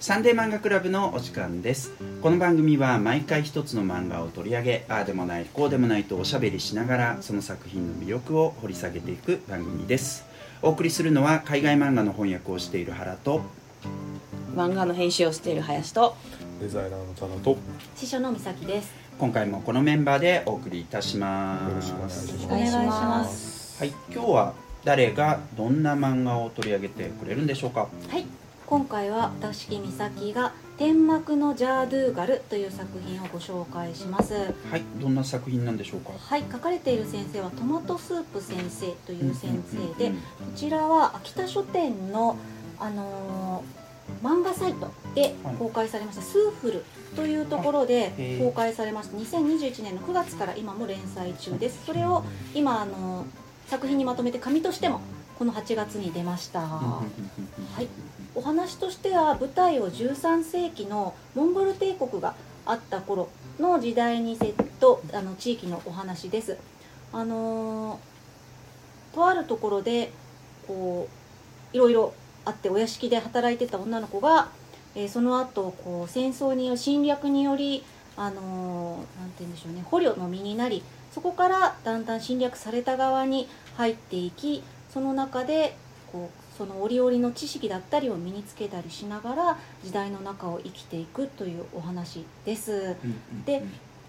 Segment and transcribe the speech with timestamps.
[0.00, 1.92] サンデー漫画クラブのお時間です。
[2.22, 10.24] この番組は毎回一つの漫画を取り上げああでもないこうでもないとおしゃべりしながらその作品の魅力を掘り下げていく番組です。
[10.62, 13.42] お送りするのは海外漫画の翻訳をしている原と
[14.56, 16.16] 漫画の編集をしている林と
[16.62, 17.56] デザイナーのタナとよ
[17.94, 18.94] 師匠の美咲です。
[19.18, 21.74] 今回もこのメンバーでお送りいたします。
[21.74, 23.78] ろしくお願いしますお願いします。
[23.78, 27.80] はい今日は誰がどんな漫画を取り上げてくれるんでしょうか？
[27.80, 28.24] はい
[28.70, 34.32] 今回は私木美咲が「天幕のジャードゥーガル」という作品をご紹介します。
[34.70, 36.12] はいどんな作品なんでしょうか？
[36.16, 40.20] はい書かれている先生はトマトスープ先生という先生でうんこ
[40.54, 42.36] ちらは秋田書店の
[42.78, 43.80] あのー
[44.24, 49.16] 漫画サイトで公開されました「スーフル」というところで公開されました。
[49.18, 51.80] 2021年の9月から今も連載中です。
[51.86, 52.22] それを
[52.54, 53.26] 今あのー
[53.68, 55.00] 作品にまとめて紙としても
[55.40, 56.60] この8月に出ました。
[56.60, 57.02] は
[57.80, 57.88] い、
[58.34, 62.34] お話としては舞台を13世紀のモンゴル帝国が
[62.66, 66.58] あった頃の時代にセットあの地域のお話です。
[67.10, 70.12] あのーとあるところで
[70.68, 71.08] こ
[71.72, 72.12] ういろいろ
[72.44, 74.50] あってお屋敷で働いてた女の子が、
[74.94, 77.82] えーその後こう戦争による侵略により
[78.18, 85.76] あのーなんて言うんでしょうね捕虜の身になりそこからだんだん侵略された側に入っていきその中で
[86.12, 92.96] こうその折々の知識だったりを身につけたりしながら時代の中を生きていくというお話です。
[93.46, 93.62] で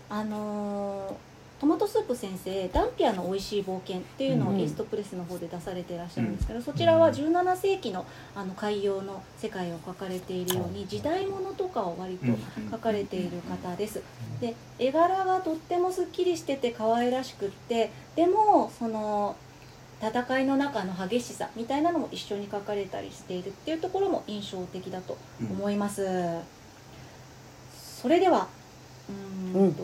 [0.09, 12.25] あのートマトスープ先生「ダンピアの美味しい冒険」っていうのうんをイーストプレスの方で出されていらっしゃるんですけど、そちらは17世紀のあの海洋の世界を描かれているように時代物とかを割と
[12.75, 14.01] 描かれている方です。
[14.39, 19.35] で絵柄がとってもすっきりしてて可愛らしくってでもその
[20.01, 26.07] 戦いの中の激しさみたいなのも一緒に描かれたりしているっていうところも印象的だと思います、
[28.01, 28.47] それでは
[29.53, 29.83] うーんと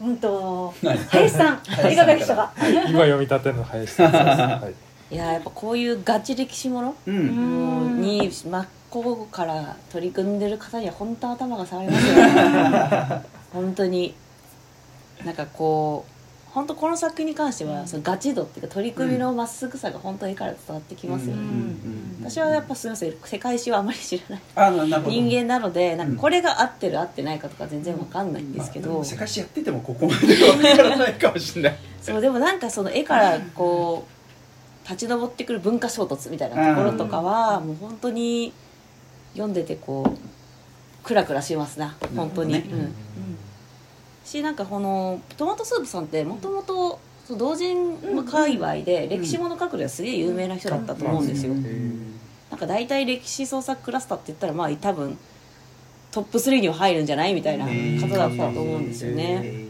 [0.00, 0.16] うん。
[0.18, 0.96] と何？
[0.98, 1.56] 林さん
[1.92, 2.52] いかがでしたか？
[2.58, 4.68] 今読み立ての林さん は
[5.10, 6.94] い、いややっぱこういうガチ歴史もの？
[7.06, 7.18] うん、う
[7.98, 8.00] ん。
[8.00, 13.22] に真っ向から取り組んでる方には本当頭が下がりますよね。
[13.52, 14.14] 本当に。
[15.24, 16.11] なんかこう
[16.54, 21.42] 本当この作品に関してはそのガチ度っていうか取り組みのまっすぐさが本当に絵から伝わってきますよね、
[22.20, 31.78] 私はやっぱすみません世界史はあまり知らない人間なのでなんかこれが合ってる合ってないかとか全然わかんないんですけど、まあ世界史やっててもここまでは分からないかもしれない。
[32.02, 34.06] そうでもなんかその絵からこ
[34.86, 38.52] う立ち上ってくる文化衝突みたいなところとかはもう本当に
[39.32, 41.96] 読んでてこうクラクラしますな。
[42.14, 42.82] 本当に、なるほどね。
[42.82, 43.51] うん
[44.24, 46.98] しなんかこのトマトスープさんってもともと
[47.30, 51.54] 同人界隈で歴史もの書くではすげえ有名な人だったと思うんですよ、
[52.50, 55.16] なんか大体歴史創作クラスターって言ったらまあ多分
[56.10, 59.66] トップ3には入るんじゃないみたいな方だったと思うんですよね、へ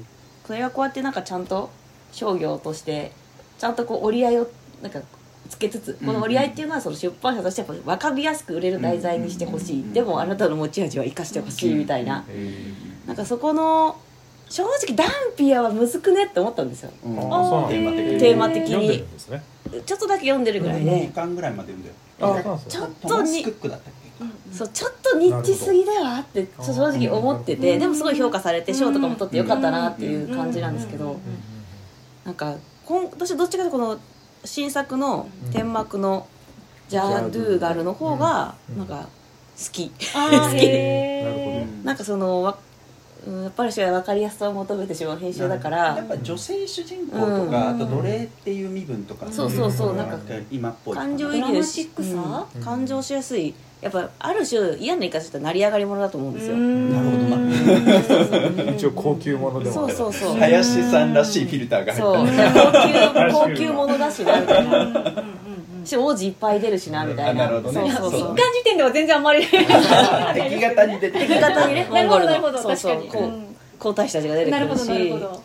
[0.47, 1.71] それがこうやってなんかちゃんと
[2.11, 3.13] 商業として
[3.59, 4.49] ちゃんとこう折り合いを
[4.83, 5.01] なんか
[5.49, 9.93] つけつつこの折り合いっていうのはその出版社としてやっぱ分かりやすく売れる題材にしてほしい。
[9.93, 12.25] でもあなたの持ち味は生かしてほしいみたいな。
[13.07, 13.97] なんかそこの
[14.53, 16.91] 正直ダンピアはむずくねって思ったんですよ。
[17.03, 17.69] ーうん
[18.19, 18.89] テーマ的に。
[19.31, 19.43] ね。
[19.87, 23.93] ちょっとだけ読んでるぐらい2で巻ぐらいまで読んですちょよっとにトマスクックだったっ
[24.51, 31.19] けそうちょっとニッチすぎだわって正直思っててでもすごい評価されて賞とかも取ってよかったなっていう感じなんですけど
[32.25, 33.99] なんかこん私どっちかというとこの
[34.45, 36.27] 新作の天幕の
[36.89, 38.79] ジャードゥーガルの方がうん。
[38.79, 39.09] なんか
[39.57, 39.91] 好き。
[40.15, 40.55] あ好き。
[40.55, 41.85] なるほど。
[41.85, 42.59] なんかそのわ
[43.27, 45.97] うんやっぱり分かりやすさを求めてしまう編集だから。
[45.97, 47.51] やっぱ女性主人公とうん。
[47.51, 49.97] か、あと奴隷っていう身分とか、そうそうそう。
[49.97, 50.19] なんか
[50.51, 52.63] 今っぽい感情移入しマチックさうん。
[52.63, 53.55] 感情しやすい。
[53.81, 56.57] やっぱある種嫌な言い方したら成り上がり者だと思うんですよ。
[56.57, 57.37] なるほどな。
[57.37, 58.75] うん。
[58.75, 60.39] 一応高級ものでもそうそうそう。
[60.39, 63.33] 林さんらしいフィルターがそう入った。
[63.33, 65.25] 高級高級ものだしなみたいな
[65.85, 67.45] し王子いっぱい出るしなみたいな。
[67.45, 67.91] あなるほどね。
[67.93, 68.21] そうそう。
[68.21, 69.47] そう一巻時点では全然あんまり。
[69.47, 69.61] 敵
[70.61, 71.87] 型に出て敵方にね。
[71.91, 72.97] モンゴルなるほどのそうそう。
[72.97, 73.25] 確かに。
[73.25, 75.43] こう皇太子たちが出てくるなるほどなるほしど。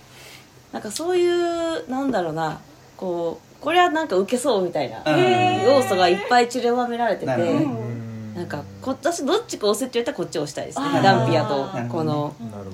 [0.73, 2.59] なんかそういうなんだろうな。
[2.95, 5.01] こうこれはなんか受けそうみたいな。
[5.05, 7.25] へ要素がいっぱい散りばめられてて。
[7.27, 8.47] なん。
[8.47, 10.85] かこ私どっちか押せって言ったらこっちを押したいですね。
[11.01, 12.35] ダンピアとなるほどねこの。
[12.39, 12.71] なるほど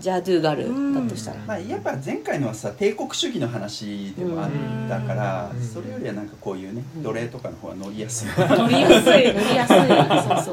[0.00, 1.36] ジャドゥーガルだとしたら。
[1.46, 4.50] まあ、やっぱ前回のはさ帝国主義の話でもあっ
[4.88, 5.62] たから、うん。
[5.62, 9.76] それよりはなんかこういうね奴隷とかの方が乗りやすい、乗りやすい乗りやすい。
[9.76, 10.52] そうそ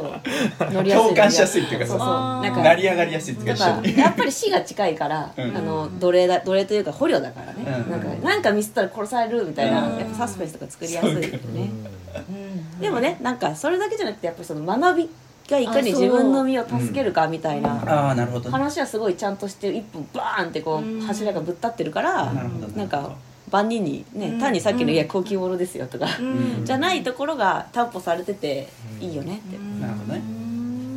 [0.70, 0.74] う。
[0.74, 1.08] 乗りやすい。
[1.08, 2.10] 共感しやすいっていうかさそうそう。
[2.10, 5.58] なんか成り上がりやすいっていうだかやっぱり死が近いから、うん。
[5.58, 7.92] あの奴隷だ奴隷というか捕虜だからね、うん。
[7.92, 9.98] なんかなんかミスったら殺されるみたいな、うん。
[9.98, 11.30] やっぱサスペンスとか作りやすいよね、
[12.30, 12.80] うん。
[12.82, 15.10] でもねなんかそれだけじゃなくてやっぱりその学び
[15.50, 18.46] がいかに自分の身を助けるかみたいなああなるほど。
[18.46, 23.16] ね話はすごいちゃんとして一本バーンってこう柱がぶっ立ってるからなるほどなんか
[23.50, 24.40] 万人にねうん。
[24.40, 24.96] 単にさっきの「うん。
[24.96, 26.66] いや高級ものですよ」とかうん。
[26.66, 28.68] じゃないところが担保されてて
[29.00, 29.58] いいよねって。
[29.82, 30.22] なるほどね。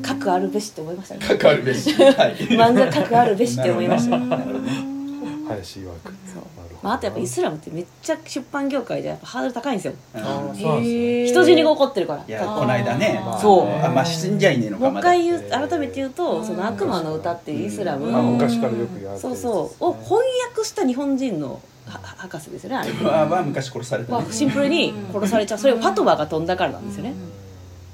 [0.03, 1.21] 核あるべしって思いましたね。
[1.21, 1.93] かかるべし。
[1.93, 2.37] はい。
[2.57, 4.19] 漫画核あるべしって思いました。
[4.19, 4.71] なるほどね。
[5.47, 6.15] 林曰く。
[6.33, 6.43] そう
[6.83, 9.93] まあ、あとやっぱイスラムってめっちゃ出版業界でやっぱハードル高いんですよ。
[10.15, 12.25] 人死にが起こってるから。
[12.27, 13.21] いやこの間ね。
[13.41, 13.85] そう。
[13.85, 18.07] あまあ死んじゃいねえのかもう一回言うえー改めて言うと「その悪魔の歌」っていうイスラム。
[18.07, 19.85] うんあの昔からよくやってそうそう。
[19.85, 22.93] を翻訳した日本人のは博士ですよねあれ。
[22.93, 25.59] はは昔殺されたシンプルに殺されちゃう。
[25.59, 27.15] それをファトバが飛んだからなんですよね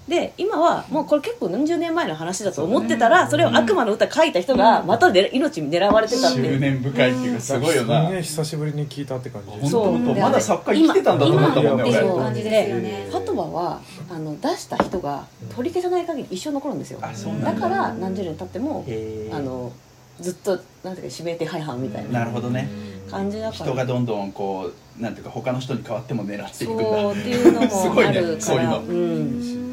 [0.09, 6.55] で今はもうこれ結構何十年前の話だと思ってたらそれを悪魔の歌書いた人がまたで命狙われてたっていう。
[6.55, 9.99] 執念深いっていうかすごいよなすげえ久しぶりに聞いたって感じそう。
[9.99, 11.91] まだ作家生きてたんだと思ったもんね今俺。
[11.91, 13.07] っていう感じですよね。
[13.11, 15.27] ファトバはあの出した人が
[15.57, 17.01] 取り消さない限り一生残るんですよ。
[17.03, 17.53] あそうなんだ。
[17.55, 18.85] だから何十年経っても
[19.33, 19.73] あの
[20.21, 20.53] ずっと
[20.85, 22.69] なんていうか指名手配犯みたいななるほどね。
[23.11, 23.65] 感じだから。
[23.65, 26.85] 人がどんどんこうなんていうか他の人に変わっても狙っていくんだ。
[26.85, 28.41] そうっていうのすごいねもあるから。
[28.41, 28.79] そういうの。
[28.79, 29.63] うん。
[29.63, 29.66] あ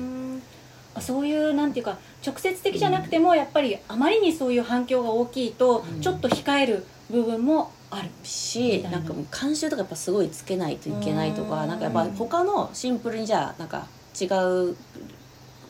[1.02, 6.02] そういうなんていうか直接的じゃなくてもやっぱりあまりにそういう反響が大きいとうん。
[6.02, 13.88] ちょっと控える部分もあるしなんかもう監修とかやっぱすごいつけないといけないとかなんかやっぱ他のシンプルにじゃあなんか
[14.20, 14.76] 違う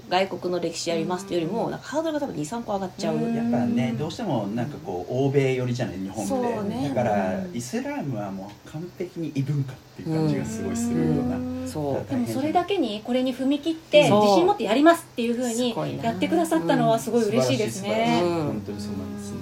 [0.10, 3.36] 外国の歴史やりますっていうよりもなんかハードルが多分23個上がっちゃう、うん。
[3.36, 11.68] やっぱねどうしてもなんかこう欧米寄りじゃない日本って、ねだからうんイスラムはもう完璧に異文化っていう感じがすごいするような、うん。
[11.68, 12.10] そう。
[12.10, 18.20] でもそれだけにこれに踏み切って自信持ってやりますっていうふうにやってくださったのはすごい嬉しいですね。
[18.22, 19.38] 本当にそうなんですね。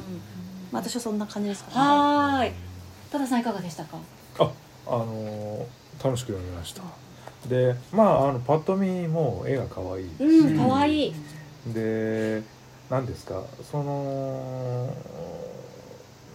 [0.72, 1.76] まあ私はそんな感じですかね。
[1.78, 2.52] はーい。
[3.12, 3.98] 多田さんいかがでしたか？
[4.40, 4.52] あ
[4.88, 6.82] あのー楽しく読みました
[7.48, 11.14] でまああのパッと見もう絵が可愛いし、うん可愛い。
[11.68, 12.44] で
[12.90, 14.94] 何ですかその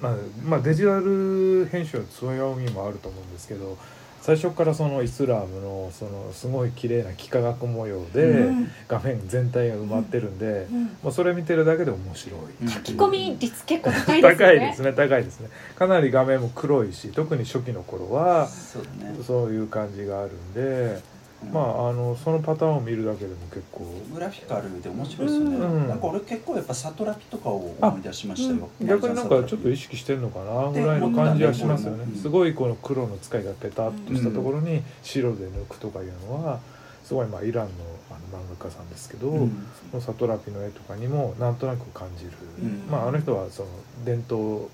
[0.00, 0.14] まあ
[0.44, 3.78] まあ、デジタル編集の強みもあると思うんですけど
[4.26, 8.68] 最初からそのイスラムのそのすごい綺麗な幾何学模様で、うん。
[8.88, 10.84] 画面全体が埋まってるんで、うん。
[11.00, 12.40] もうそれ見てるだけで面白い。
[12.62, 12.68] うん。
[12.68, 14.52] 書き込み率結構高いですよね。
[14.52, 15.48] 高いですね高いですね。
[15.76, 19.16] かなり画面も黒いし特に初期の頃はそうだね。
[19.24, 21.15] そういう感じがあるんで、うん
[21.52, 23.84] まああのそのパターンを見るだけでも結構。
[24.12, 25.88] グラフィカルで面白いですよね、うん。
[25.88, 32.04] なんか俺結構やっぱサトラピとかを思い出しましたよ、逆になんかちょっと意識してるのかなぐらいの感じはしますよね。
[32.04, 32.20] うん。
[32.20, 36.60] すごいこの黒の使いがペタッとしたところに白で抜くとかいうのは
[37.04, 37.70] すごいまあイランの
[38.10, 39.66] あの漫画家さんですけど、うん。
[39.90, 42.30] そのサトラピの絵とかにもなんとなく感じる、
[42.62, 42.90] うん。
[42.90, 43.68] まああの人はその
[44.04, 44.68] 伝統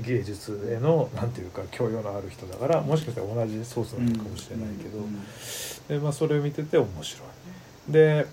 [0.00, 4.98] 芸術へのなんていうか教養のある人だからもしかしたら同じソースなのかもしれないけど、
[5.88, 7.24] でまあ、それを見てて面白
[7.88, 7.92] い。
[7.92, 8.26] で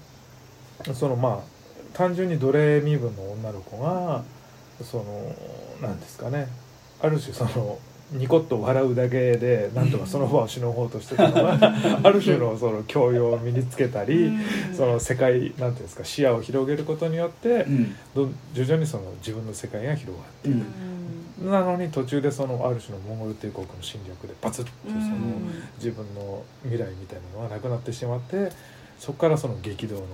[0.93, 1.59] そのまあ
[1.93, 4.23] 単純にドレミ分の女の子が
[4.83, 5.35] その
[5.81, 6.47] なんですかね
[7.01, 7.79] ある種その
[8.11, 11.59] ニコッと笑うだけでなんとかその場をしのごうとしてたのが
[12.03, 14.31] ある種のその教養を身につけたり、
[14.75, 17.95] その世界なんていうんですか視野を広げることによってうん。
[18.53, 20.65] 徐々にその自分の世界が広がっていく。
[21.45, 24.99] なのに途中でそのある種のモンゴル帝国の侵略でパツッとその
[25.77, 28.51] 自分の未来みたいなのがなくなってしまって
[28.97, 30.05] そこからその激動の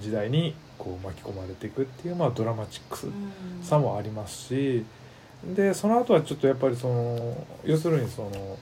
[0.00, 3.12] 時代にこう巻き込まれていくっていうまあドラマチック
[3.62, 4.84] さもありますし
[5.44, 8.58] でその後はちょっとやっぱりその要するにその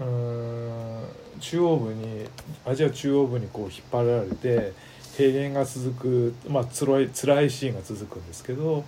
[0.00, 1.04] うーん
[1.40, 2.26] 中央部に
[2.64, 4.72] アジア中央部にこう引っ張られて
[5.16, 8.84] 平原が続くまあ辛い辛いシーンが続くんですけど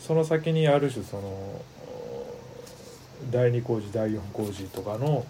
[0.00, 1.62] その先にある種その
[3.30, 5.26] 第二工事第四工事とかの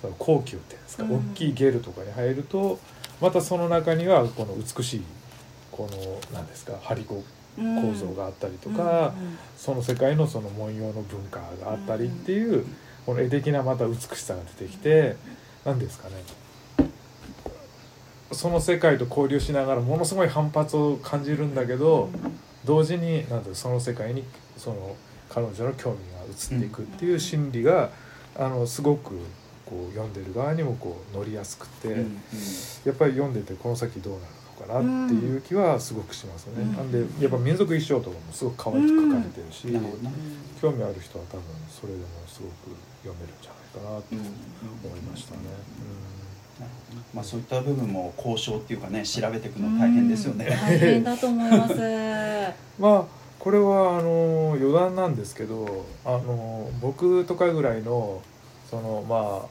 [0.00, 1.16] その高級っていうんですか、うん。
[1.32, 2.78] 大きいゲルとかに入ると
[3.20, 5.02] またその中にはこの美しい
[5.70, 7.24] この何ですか張り子
[7.56, 9.12] 構造があったりとか、
[9.56, 12.64] その世界のその文様の文化があったりっていう、
[13.04, 15.16] この絵的なまた美しさが出てきて
[15.64, 16.14] 何ですかね。
[18.32, 22.08] その世界と交流しながらものすごい反発を感じるんだけど、
[22.64, 24.24] 同時になんその世界に
[24.56, 24.96] その
[25.28, 27.90] 彼女の興味が移っていくっていう心理が、
[28.38, 29.18] あのすごく
[29.66, 32.06] こう読んでる側にもこう乗りやすくて、うんうん。
[32.84, 36.62] やっぱり読んでてこの先どうなるのかなっていう気はすごくしますね。
[36.62, 36.72] うん。
[36.76, 39.68] なんでやっぱ民族衣装とかもすごく可愛く描かれてるし、
[40.60, 43.36] 興味ある人は多分それでもすごく読めるん。
[43.42, 44.18] じゃないかなとうん。
[44.90, 45.40] 思いましたね
[47.14, 51.74] まあそういった部分も交渉っていうかね調べていくの大変ですよね、大変だと思います。
[52.78, 53.04] まあ
[53.38, 58.22] これはあの余談なんですけどあの僕とかぐらいの
[58.70, 59.46] そのまあ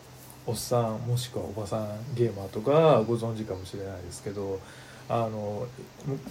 [0.47, 4.59] おっさんもしくはおばさんゲーマーとかご存知かもしれないですけど
[5.11, 5.67] あの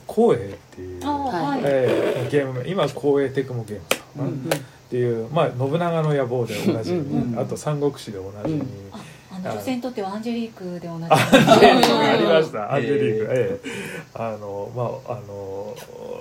[0.09, 4.51] 光栄っていう、あはい、えーゲーム名今光栄テクモゲームさんかな、うん
[4.91, 8.67] っていう、まあ、信長の野望でおなじみ、うんうんあと三国志でおなじみ、うん。
[8.91, 8.99] あ
[9.31, 12.75] あの女性にとってはアンジェリークで同じアンジェリークがありました。
[12.75, 13.33] アンジェリーク。
[13.33, 13.71] えええ
[14.15, 15.77] あのまああの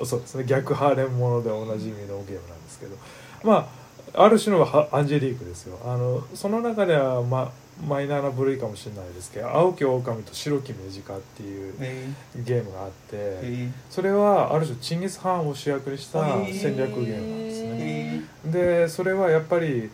[0.05, 0.43] そうですね。
[0.45, 2.95] 逆ハーレムものでおなじみのゲームなんですけど。
[3.43, 3.67] ま
[4.13, 5.79] あある種のはアンジェリークですよ。
[5.83, 7.51] あのその中では、ま、
[7.88, 12.07] マイナーな部類かもしれないですけど「青き狼と白き目近」っていうへ
[12.43, 13.69] ゲームがあってえ。
[13.89, 18.24] それはある種チンギス・ハンを主役にした戦略ゲームなんですね。
[18.45, 19.89] へでそれはやっぱり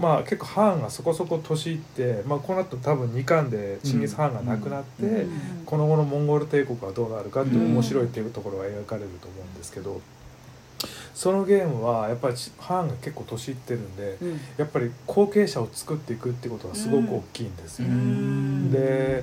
[0.00, 5.30] まあ結構ハーンがそこそこ年いって、まあ、この後多分2巻でチンギス・ハーンが亡くなって、うん。
[5.64, 10.00] この後のモンゴル帝国はどうなるかっていう面白いっていうところが描かれると思うんですけど
[11.16, 14.40] そのゲームはやっぱりハーンが結構年いってるんでうん。
[14.58, 17.88] やっぱり後継者を作っていくってことがすごく大きいんですよ。
[17.88, 18.70] うん。
[18.70, 19.22] でえ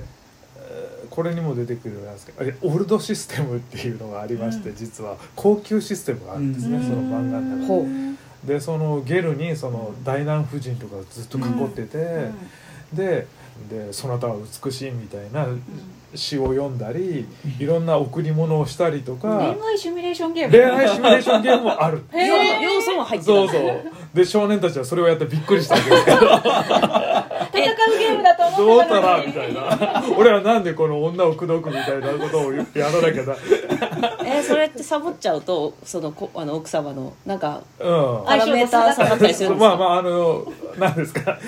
[1.10, 4.76] これにも出てくるなんですけどあれオールドシステムっていうのがありまして、うん。
[4.76, 6.82] 実は高級システムがあるんですね、うん。
[6.82, 7.66] その漫画の中で。
[7.66, 7.86] ほ
[8.44, 12.30] でそのゲルにその大難夫人とかずっと囲ってて、
[12.92, 13.26] で
[13.70, 15.46] で「そなたは美しい」みたいな
[16.14, 17.26] 詩を読んだり
[17.58, 19.28] いろんな贈り物をしたりとか
[19.58, 20.52] 恋愛シミュレーションゲーム。
[20.52, 22.02] 恋愛シミュレーションゲームもある。
[22.62, 23.32] 要素も入ってた。
[23.32, 23.62] そうそう。
[24.14, 29.02] で少年たちはそれをやってびっくりしたわけですけど戦うゲームだと思どうってたのに。
[29.02, 30.04] たらみたいな。
[30.16, 33.34] 俺はなんでこの女を口説くみたいなことをやらなきゃな
[34.24, 38.24] えーそれってサボっちゃうとそのこあの奥様のなんかうん。
[38.26, 39.68] パラメーター下がったりするんですか？
[39.68, 41.38] まあまああの何ですか。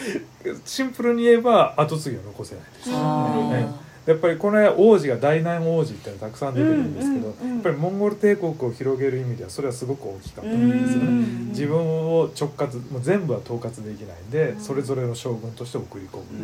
[0.65, 2.91] シンプルに言えば後継ぎを残せないです。
[2.93, 11.07] あねやっぱりこの王子が大難王子っていうのがたくさん出てくるんですけど、うんうんうんやっぱりモンゴル帝国を広げる意味ではそれはすごく大きかったんですよね。
[11.07, 11.49] うん。
[11.49, 14.61] 自分を直轄もう全部は統括できないんで、うん。
[14.61, 16.43] それぞれの将軍として送り込むっていう、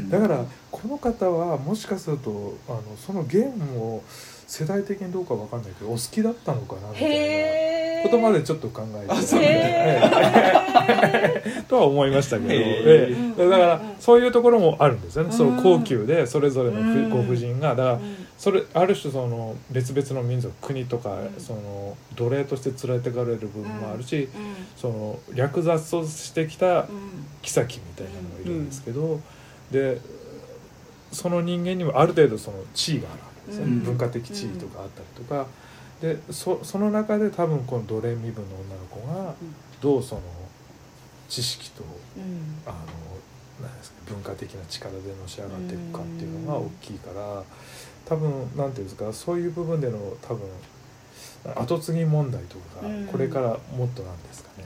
[0.00, 0.10] うん。
[0.10, 4.02] だからこの方はもしかするとあのそのゲームを
[4.46, 9.12] 世代的にどうかわかんないけどお好きだったのかなみたいなことまでちょっと考えて。
[11.68, 13.14] とは思いましたけど、へえ。
[13.14, 13.48] ーえ。
[13.48, 15.36] だからそういうところもあるんですよね、うん。
[15.36, 17.70] その高級でそれぞれのご婦人が。
[17.70, 18.00] だからうん。
[18.36, 21.40] それある種その別々の民族国とか、うん。
[21.40, 24.28] その奴隷として連れてかれる部分もあるし、うん。
[24.76, 26.86] その略奪としてきたうん。
[27.42, 29.20] 妃みたいなのがいるんですけど、
[29.70, 29.98] で
[31.12, 33.80] その人間にもある程度その地位があるわけですよね、うん。
[33.80, 35.46] 文化的地位とかあったりとか、
[36.02, 39.34] でそその中で多分この奴隷身分の女の子が
[39.80, 40.22] どうその
[41.28, 41.84] 知識と
[42.16, 42.60] うん。
[42.66, 42.76] あの
[43.64, 47.44] なんですか文化的な力でのし上がっていくかっていうのが大きいから
[48.04, 50.40] 多分なんていうんですかそういう部分での多分
[51.54, 53.06] 後継ぎ問題とかうん。
[53.06, 54.64] これからもっとなんですかね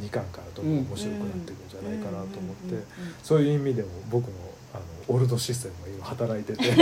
[0.00, 2.82] 2巻からどんどん面白くなっていくんじゃないかなと思って
[3.22, 4.32] そういう意味でも僕の
[5.08, 6.76] オールドシステムが今働いてて。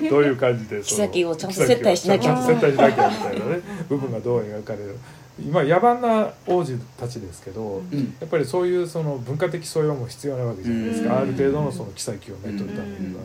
[0.10, 2.34] どういう感じでその妃をちゃんと接待しなきゃ。
[2.34, 4.96] ちゃんと接待しなきゃみたいなね部分がどう描かれる。
[5.38, 8.14] 今野蛮な王子たちですけど、うん。
[8.20, 11.18] やっぱりそういうその文化的素養も必要なわけじゃないですか、うん。
[11.18, 13.22] ある程度のその妃をめとるためには、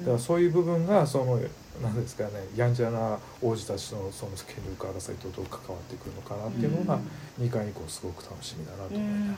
[0.00, 1.38] だからそういう部分がその
[1.82, 6.98] 何ですかねやんちゃな王子たちのその権力争いとどう関わってくるのかなっていうのが
[7.40, 9.36] 2巻以降すごく楽しみだなと思いながら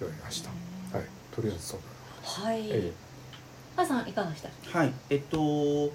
[0.00, 0.50] 読みました、
[0.96, 1.06] はい。
[1.34, 1.80] とりあえずそう
[2.22, 2.68] はい。
[2.68, 2.92] だ、え。
[3.76, 4.78] あさんいかがでした？
[4.78, 4.92] はい。
[5.10, 5.92] えっと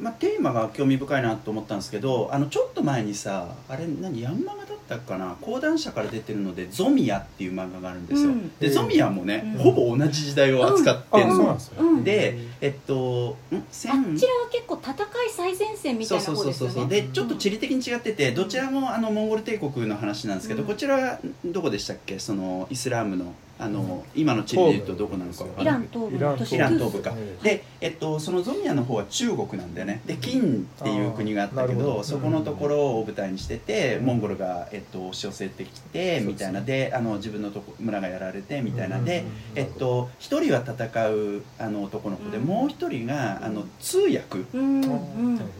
[0.00, 5.36] まあ、テーマが興味深いなと思ったんですけどあのちょっと前にさあれ何ヤンマガだったかな？
[5.40, 8.50] 講談社から出てるので「ゾミヤ」っていう漫画があるんですよ、うん。
[8.58, 9.62] でゾミヤもね、うん。
[9.62, 12.04] ほぼ同じ時代を扱ってあんの、そうなんですね、うん。
[12.04, 13.56] でえっとん？
[13.56, 14.96] あ千ちらは結構戦い
[15.30, 20.66] 最前線みたそいうなそうそうそう方ですよねそうでちょっと地理的に違っててどちらもあのモンゴル帝国の話なんですけど、うん。
[20.66, 22.18] こちらはどこでしたっけ？
[22.18, 25.44] そのイスラームのあの、今の地理でいうとどこなのか。
[25.44, 26.16] わかイんないラン東部。
[26.16, 27.14] イラン東部か。
[27.16, 30.02] えで、えっと、そのゾミアの方は中国なんだよね。
[30.06, 36.60] で金っていう国があったけどそこのところを舞台にしてて、モンゴルが、えっと、押し寄せてきてみたいな。
[36.60, 39.00] であの自分のとこ村がやられてみたいな。
[39.00, 42.44] で、えっと一人は戦うあの男の子で、うん。
[42.44, 44.44] もう一人があの通訳。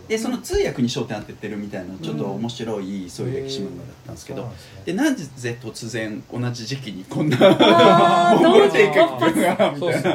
[0.09, 4.51] でその通訳に焦点当ててるみたいなちょっと面白い、そういう歴史漫画だったんですけど、
[4.85, 7.37] でなぜ突然同じ時期にこんな
[8.41, 8.97] モンゴル帝国
[9.45, 10.09] がみそうたいな。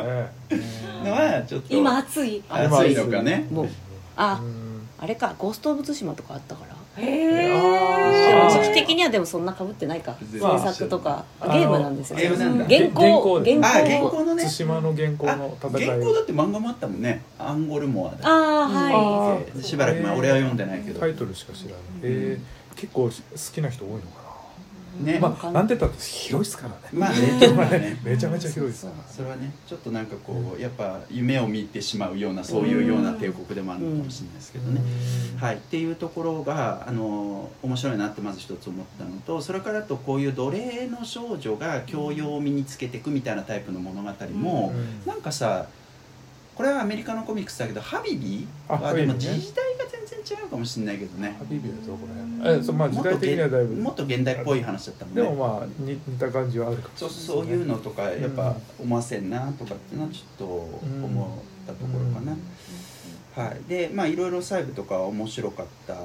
[0.49, 1.03] ですね。
[1.03, 1.73] のはちょっと。
[1.75, 2.43] 今熱い。
[2.49, 3.47] 熱いのかね。
[3.51, 3.69] もう
[4.15, 4.87] あうん。
[4.99, 6.75] あれかゴースト・オブ・ツシマとかあったから。
[6.97, 10.15] へであもー時期的にはでもそんなかぶってないか。
[10.41, 12.17] まあ制作とかゲームなんですよ。
[12.17, 12.65] ゲームなんだ。
[12.65, 14.43] 原稿原稿原あ原稿稿のね。
[14.43, 15.85] 対馬の原稿のあ戦い。
[15.85, 17.23] 原稿だって漫画もあったもんね。
[17.39, 18.17] アンゴルモアだ。
[18.29, 18.33] ああ
[18.65, 18.69] あ
[19.33, 20.99] はーしばらく前俺は読んでないけど。
[20.99, 23.11] タイトルしか知らない、えー、結構好
[23.53, 24.20] きな人多いのか
[24.99, 25.19] ね。
[25.19, 26.75] まあなんて言ったって広いですからね。
[26.93, 27.81] まあね。
[27.81, 28.01] ね。
[28.03, 34.81] めちゃめちゃ広いですそれはねちょっとなんかこうやっぱ夢を見てしまうようなそういうような帝国でもあるのかもしれないですけどね、
[35.37, 45.05] はい、っていうところがあの面白いなってまず一つ思ったのとそれからとこういう奴隷の少女が教養を身につけていくみたいなタイプの物語も、うん。
[45.05, 45.67] なんかさ
[46.55, 49.35] これはアメリカのコミックスだけどハビビあはでも時代
[49.77, 51.35] が全然違うかもしれないけどね。
[51.39, 52.61] ハビビはどこら辺。
[52.61, 53.75] えそうまあ時代的にはだいぶ。
[53.75, 55.21] もっと現代っぽい話だったもんね。
[55.21, 57.15] でもまあ似似た感じはあるかもしそうれない。
[57.15, 62.35] ですねそういうのとかやっぱ思わせんなとかっていうのはちょっと思ったところかな、
[63.45, 65.95] はい、でまあいろいろ細部とかは面白かった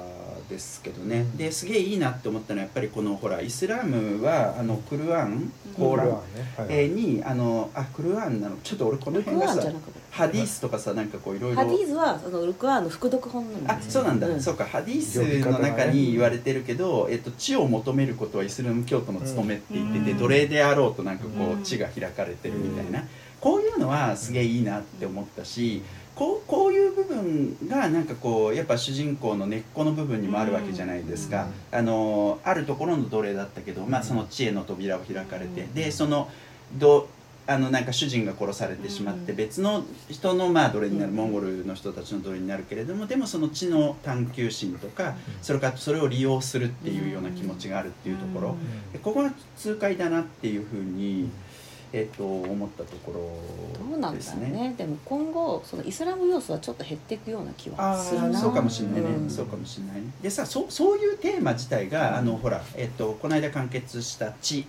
[0.48, 1.36] ですけどね、うん。
[1.36, 6.54] ですげえいいなって思ったのはやっぱりこのほらイスラムはあのクルアンコーラン、コーラね。
[6.56, 8.56] はいえーにあのあクルアンなの？
[8.58, 11.56] ちょっと俺この辺がさアンじゃなくてハディースとかさなんかこういろいろ。
[11.56, 14.40] ハディーズはそのルクアンの副読本なんあそうなんだ、うん。
[14.40, 20.18] そうかハディースの中に言われてるけど、えっと、知を求めることはイスラム教徒の務めって言ってて、うん。
[20.18, 21.62] 奴隷であろうとなんかこううん。
[21.64, 23.04] 知が開かれてるみたいな、
[23.40, 25.82] こういうのはすげえいいなって思ったし
[26.16, 35.74] こうこういう部分がなんかこうやっぱ主人公の根っこの部分にもあるわけじゃないですか、あのあるところの奴隷だったけど、まあ、その知恵の扉を開かれて、うん。
[35.74, 36.30] でその
[36.74, 37.08] ど
[37.46, 39.36] あのなんか主人が殺されてしまってうん。
[39.36, 41.16] 別の人のまあ奴隷になるうん。
[41.16, 45.14] モンゴルの人たちの奴隷になるけれどもでもその知の探求心とかうん。
[45.42, 48.56] それからそれを利用するっていうような気持ちがあるっていうところ。
[49.02, 51.28] ここが痛快だなっていうふうに、
[51.92, 53.12] えっと思ったとこ
[53.78, 54.48] どうなんだろですね。
[54.52, 54.74] ろうね。
[54.76, 59.30] でも今後そのイスラム要素はちょっと減っていくような気あはするなーそうかもしれないね、うん。
[59.30, 59.96] そうかもしれない。
[59.96, 62.16] ねでさそそういうテーマ自体が、うん。
[62.16, 64.66] あのほら、えっとこの間完結した「知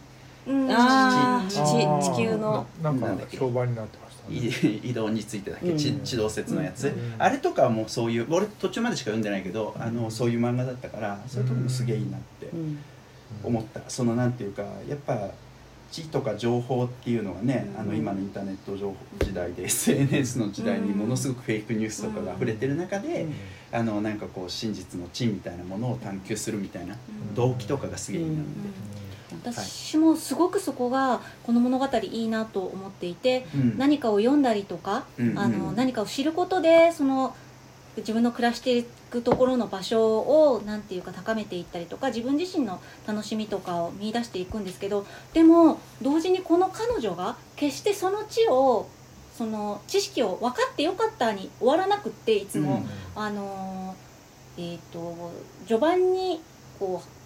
[0.47, 0.67] うん。
[0.67, 2.65] 地球の。
[2.81, 3.37] ななんかなんだっけ？
[3.37, 4.79] 評判になってましたね。
[4.83, 5.77] 移動についてだっけ、うん。
[5.77, 7.15] 地地動説のやつ、うん。
[7.17, 12.77] あれとかはもうそういう俺途中までしか読んでないけどあのそういう漫画だったからそういうとこもすげえいいなってうん。
[13.43, 15.29] 思った、そのなんていうかやっぱ
[15.91, 23.33] 知とか情報っていうのがね、うんあの今のインターネット情報時代で SNS の時代にものすごくフェイクニュースとかが溢れてる中で、うん
[23.69, 26.95] あのなんかこう真実の知みたいなものを探求するみたいな
[27.35, 28.35] 動機とかがすげえいいなっ
[29.43, 37.35] て、私もすごくそこがこの物語いいなと思っていてうん何かを読んだりとか、うんあの何かを知ることでその
[38.01, 48.87] 自分の暮らしていくところの場所をなんていうか高めていったりとか自分自身の楽しみとかを見出していくんですけどでも同時にこの彼女が決してその知を
[49.37, 52.83] その知識を分かってよかったに終わらなくっていつも、
[53.15, 55.31] あのーえっ、と
[55.67, 56.41] 序盤に
[56.79, 57.16] こう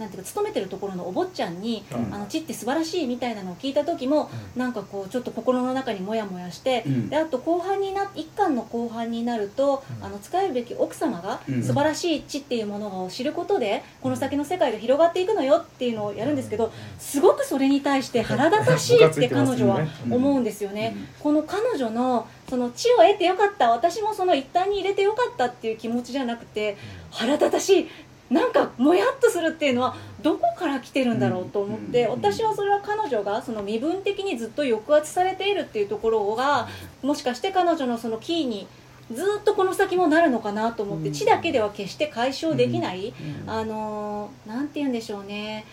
[0.00, 2.14] なんていうか勤めてるところのお坊ちゃんに「うん。
[2.14, 7.08] あの知って素晴らしい」みたいなのを聞いた時もなんかこうちょっと心の中にモヤモヤして、うん。
[7.10, 10.04] であと後半にな一巻の後半になると、うん。
[10.04, 11.62] あの使えるべき奥様がうん。
[11.62, 20.96] 素晴らしい知っていうものを知ることで、この先の世界が広がっていくのよっていうのをやるんですけど、すごくそれに対して腹立たしいって彼女は 思うんですよね。
[21.22, 26.76] この彼女のその知を得てよかった私もその一端に入れてよかったっていう気持ちじゃなくて
[27.12, 27.88] 腹立たしい
[28.30, 36.68] なんかもやっとするっていうのはどこから来てるんだろうと思って、私はそれは彼女がその身分的にずっと抑圧されているっていうところが
[37.02, 38.68] もしかして彼女のそのキーに
[39.12, 43.12] ずっとこの先もなるのかなと思って、うん知だけでは決して解消できない、
[43.46, 45.66] あのーなんて言うんでしょうね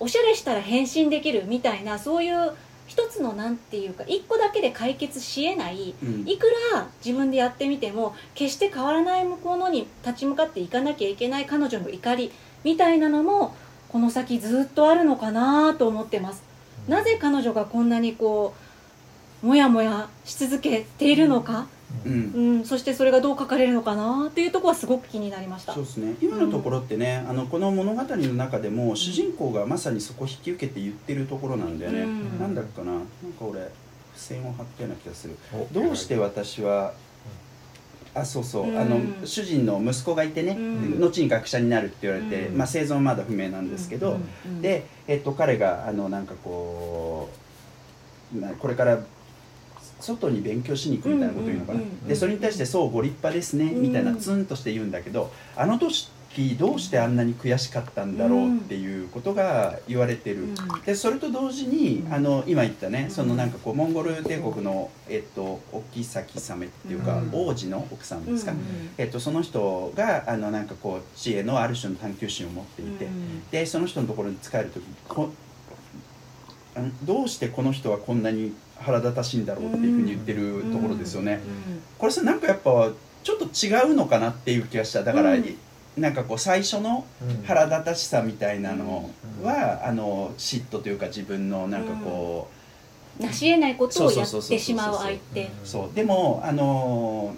[0.00, 2.52] おしゃれしたら変身できるみたいなそういう
[2.86, 6.28] 一つのなんていうか一個だけで解決しえないうん。
[6.28, 12.32] いくら自分でやってみても決して変わらない向こうのに立ち向かっていかなきゃいけない彼女の怒り
[12.64, 13.54] みたいなのも
[13.88, 16.42] この先ずっとあるのかなと思ってます。
[16.88, 18.54] なぜ彼女がこんなにこ
[19.42, 21.66] うもやもやし続けているのか、
[22.04, 22.60] ううん。
[22.60, 25.74] ん、そしてそれがどう書かれるのかなっていうところはすごく気になりました。
[25.74, 26.14] そうですね。
[26.20, 32.38] 今のところってね、あのこの物語の中でも主人公がまさにそこを引き受けて言ってるところなんだよね、うん。
[32.40, 32.92] なんだっけかな？
[32.92, 33.06] なんか
[33.40, 33.70] 俺付
[34.14, 35.36] 箋を貼ったような気がする。
[35.52, 36.94] おどうして私は
[38.14, 38.78] あそうそう、うん。
[38.78, 41.00] あの主人の息子がいてね、うん。
[41.00, 42.56] 後に学者になるって言われて、うん。
[42.56, 44.22] まあ、生存はまだ不明なんですけど、うん。
[44.46, 44.62] うん。
[44.62, 47.28] で、えっと、彼があのなんかこ
[48.34, 48.98] うなこれから
[50.00, 56.08] 外に勉強しに行くみたいなこと言うのかな、でそれに対して「そうご立派ですね」みたいなツンとして言うんだけどあの時
[56.58, 60.54] どうしてあんなに悔しかったんだろうっていうことが言われてる、うん。
[60.84, 62.12] でそれと同時に、うん。
[62.12, 63.10] あの今言ったねん。
[63.10, 67.30] そのなんかこうモンゴル帝国の、えっと、お妃様っていうか、うん。
[67.32, 68.58] 王子の奥さんですか、うん
[68.98, 74.82] えっと、その人があのなんかこう知恵のある種の探求心を持っていて、うんでその人のところに仕える時
[77.04, 81.40] どうしてこの人はこんなに腹立たしいんだろうっていうふうに言ってるところですよね、
[81.98, 82.90] これさなんかやっぱ
[83.22, 85.02] ちょっと違うのかなっていう気がした。
[85.02, 85.56] だから、うん。
[85.96, 87.42] なんかこう最初のうん。
[87.44, 89.10] 腹立たしさみたいなの
[89.42, 92.48] は、あの嫉妬というか自分のなんかこ
[93.18, 95.44] 成し得ないことをやそうそうそうそうってしまう相手。
[95.44, 95.96] う、そう。
[95.96, 97.34] でもあの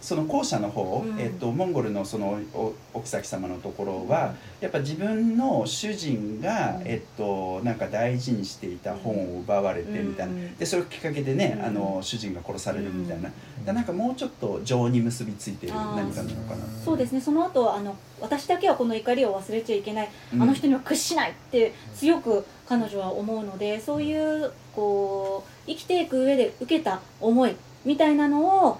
[0.00, 1.18] その後者の方、うん。
[1.20, 6.86] えっとモンゴルのそのおお妃様のところはやっぱ自分の主人が、うん。
[6.86, 11.64] えっとなんか大事にしていた本を奪われてみたいな、うんでそれをきっかけでね、うん。
[11.66, 13.30] あの主人が殺されるみたいな、
[13.66, 13.74] うん。
[13.74, 17.20] なんかもうちょっと情に結びついている何かなのかな、そうですね。
[17.20, 20.42] その後あの私だけはこの怒りを忘れちゃいけない、うん。
[20.42, 28.78] あの人には屈しないって強く彼女は思うのでそういうこう生きていく上で受けた思いみたいなのを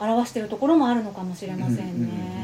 [0.00, 2.36] 表しているところもあるのかもしれませんね。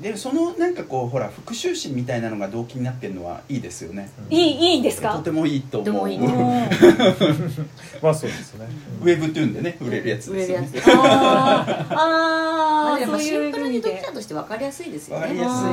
[0.00, 4.10] でそのなんかこうほら復讐心みたいなのが動機になってるのはいいですよね。
[4.28, 5.14] いいいいんですか？
[5.14, 6.08] とてもいいと思う。
[8.02, 8.66] まあそうですね。
[9.02, 10.68] ェブトゥーンでね売れるやつ売ですよね。
[10.92, 13.90] ああそういうシンプルに意味で。
[13.96, 15.22] 読者として分かりやすいですよね。
[15.22, 15.72] わかりやすいし、う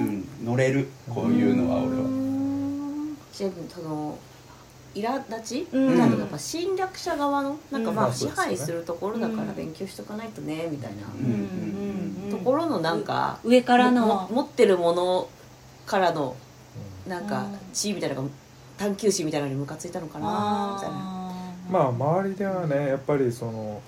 [0.00, 0.88] ん、乗れる。
[1.08, 2.02] こういうのは俺は。
[3.32, 4.18] 全部その
[4.94, 5.98] 苛立ち、うん。
[5.98, 7.58] なんかやっぱ侵略者側の？
[7.70, 7.96] なんかうん。
[7.96, 11.02] まあ支配するところだからうん勉強しとかないとねみたいな。
[12.30, 15.28] ところのなんか上からもの持ってるもの
[15.86, 16.36] からの
[17.06, 17.58] なんかうん。
[17.72, 18.28] 地位みたいなのが
[18.78, 21.32] 探求心みたいなのにムカついたのかなみたいな。
[21.70, 23.80] まあ周りではねやっぱりその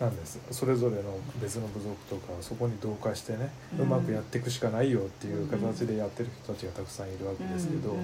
[0.00, 0.38] なんです。
[0.52, 7.94] それぞれの別の部族とかそこに同化してね、ううんまくやっていくしかないよっていう形でやってる人たちがたくさんいるわけですけど、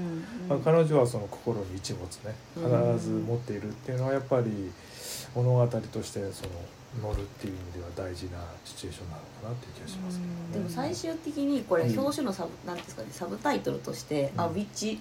[0.48, 2.94] まあ、彼女はその心に一物ねうん。
[2.96, 4.72] 必ず持っているっていうのはやっぱり
[5.36, 6.50] 物語としてその
[7.02, 10.36] 乗るっていう意味では大事なシチュエーションなのかなっていう気がしますけどね。
[10.52, 11.98] でも最終的にこれうん。
[11.98, 14.40] 表紙のサブ、なんていうんですかねサブタイトルとして「うん。
[14.40, 15.00] あウィッチ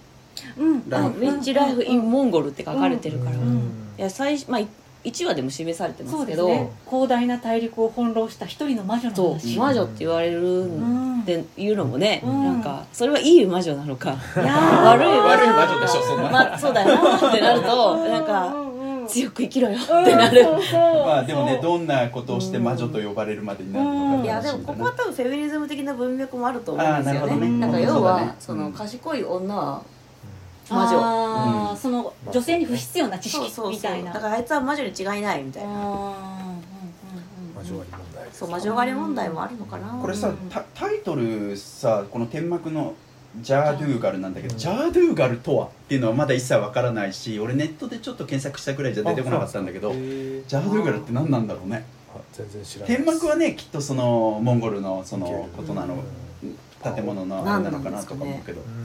[0.58, 0.90] うん。
[0.90, 3.72] ライフウィッチライフ・イン・モンゴル」って書かれてるから、うん。
[3.98, 4.62] いや最初まあ
[5.04, 6.72] 1話でも示されてまそうすけどね。
[6.90, 12.44] 広大な大陸を翻弄した一人の魔女のそう話魔女って言われるうんっていうのもね、うん。
[12.44, 14.84] なんかそれはいい魔女なのかいやー。
[14.84, 16.30] 悪い悪い魔女でしょそんな。
[16.30, 21.06] まあそうだよなってなるとなんかうんうん強く生きろよってなる、うんそうそう。
[21.06, 27.50] まあでもねどんなことをして魔女と呼ばれるまでになるのかうんいやでもここは多分フェミニズム的な文脈もあると思うんですよあーなるほどね。
[27.50, 29.84] ねなんか要はその賢い女は
[30.70, 31.72] 魔女。
[31.72, 31.78] うん。
[31.78, 34.14] その女性に不必要な知識そうそうみたいな。
[34.14, 35.70] だからあいつは魔女に違いないみたいな。
[35.70, 36.16] 魔
[37.64, 40.00] 女狩り問題そう魔女狩り問題もあるのかな。
[40.02, 42.94] これさうんタタイトルさこの天幕の
[43.42, 44.60] ジャードゥーガルなんだけど、うん。
[44.60, 51.86] ジャードゥーガルとはっていうのはまだ一切わからないし俺ネットでちょっと検索したくらいじゃ出てこなかったんだけどジャードゥーガルって何なんだろうね？
[52.32, 55.98] 全然知らない天幕はねきっとそのモンゴルのそのことなのう
[56.46, 56.58] ん。
[56.84, 58.62] 建物のあれなのかなとか思うけど。
[58.62, 58.83] うん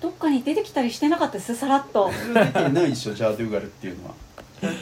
[0.00, 1.54] どっかに出てきたりしてなかったです？
[1.56, 2.10] さらっと。
[2.34, 4.14] 出てないでしょジャードゥーガルっていうのは。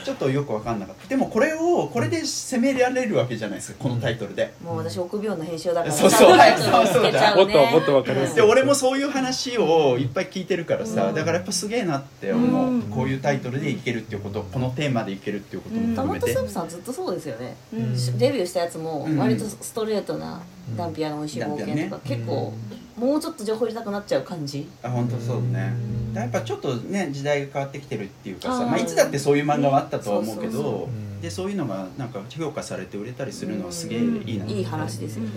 [0.07, 1.07] ちょっとよく分かんなかった。
[1.07, 5.92] でもこれをこれで攻められるわけじゃないですかこのタイトルで、もう私臆病な編集だから。
[5.92, 6.38] そうそう。
[6.38, 8.33] ちゃんとタイトルつけちゃもっともっとわかりやす。
[8.33, 12.83] いで俺もそういう話をいっぱい聞いてるからさ、うんだからやっぱすげえなって思う、うん。
[12.85, 17.55] こういうタイトルでいけるっていうことこのテーマでいけるっていうこともトマ含めて、トスープさんずっとそうですよね。
[17.74, 18.18] うん。
[18.18, 19.18] デビューしたやつもうん。
[19.18, 20.40] 割とストレートな
[20.74, 22.55] ダンピアの美味しい冒険とか結構
[22.96, 24.66] もうちょっと情報入れたくなっちゃう感じ？
[24.82, 31.22] あ本当そうね、うんやっぱちょっとね時代が変わってきてるっていうかさまあ、いつだってそういう漫画はあったとは思うけど、そうそうそう。
[31.22, 34.02] でそういうのがなんか評価されて売れたりするのはすげえい
[34.37, 35.30] いな、いい話ですよね。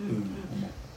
[0.00, 0.08] うん。
[0.08, 0.26] うん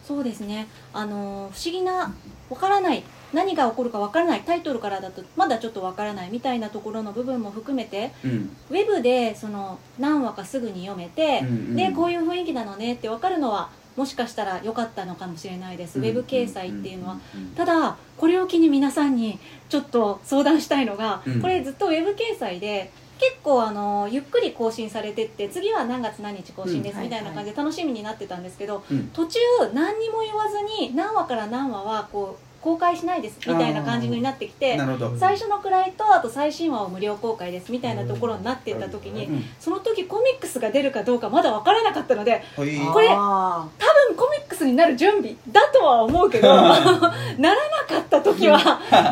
[0.08, 0.68] そうですね。
[0.94, 2.14] あの不思議な
[2.50, 8.56] わからない何が起こるかわからないタイトルからだとまだちょっとわからないみたいなところの部分も含めてうん。
[8.70, 11.76] ウェブでその何話かすぐに読めて、うんうん。
[11.76, 17.42] でこういう雰囲気なのねってわかるのはもしかしたら良かったのかもしれないです、ウェブ掲載っていうのは、うん。
[17.42, 17.50] うん。
[17.50, 21.42] ただこれを機に皆さんにちょっと相談したいのが、うん。
[21.42, 29.10] これずっとウェブ掲載で結構あのゆっくり更新されてって次は何月何日更新ですうんみたいな感じで楽しみになってたんですけど、うん。
[29.10, 29.38] 途中
[29.74, 34.78] 何にも言わずに何話から何話はこう公開しないですみたいな感じになってきて
[35.18, 39.44] 最初のくらいとあと最新話を無料公開ですみたいなところになっていった時に、うん。
[39.60, 42.78] その時コミックスが出るかどうかまだ分からなかったのではい。
[42.94, 47.56] これあ多分コミックスになる準備だとは思うけどならな
[47.88, 48.60] かった時は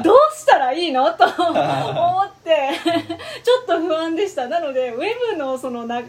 [0.03, 1.11] どうしたらいいの？
[1.13, 2.71] と 思って
[3.43, 4.47] ちょっと不安でした。
[4.47, 6.01] なのでウェブのそのな